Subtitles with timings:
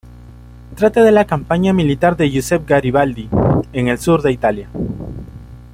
[0.75, 3.29] Trata de la campaña militar de Giuseppe Garibaldi
[3.71, 4.67] en el sur de Italia.